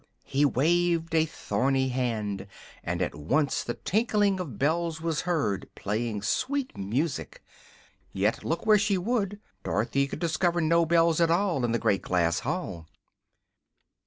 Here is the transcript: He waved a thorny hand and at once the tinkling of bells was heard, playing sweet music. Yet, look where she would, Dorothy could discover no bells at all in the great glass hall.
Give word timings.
He 0.25 0.45
waved 0.45 1.13
a 1.13 1.27
thorny 1.27 1.89
hand 1.89 2.47
and 2.83 3.03
at 3.03 3.13
once 3.13 3.63
the 3.63 3.75
tinkling 3.75 4.39
of 4.39 4.57
bells 4.57 4.99
was 4.99 5.21
heard, 5.29 5.69
playing 5.75 6.23
sweet 6.23 6.75
music. 6.75 7.43
Yet, 8.11 8.43
look 8.43 8.65
where 8.65 8.79
she 8.79 8.97
would, 8.97 9.39
Dorothy 9.63 10.07
could 10.07 10.17
discover 10.17 10.59
no 10.59 10.87
bells 10.87 11.21
at 11.21 11.29
all 11.29 11.63
in 11.63 11.71
the 11.71 11.77
great 11.77 12.01
glass 12.01 12.39
hall. 12.39 12.87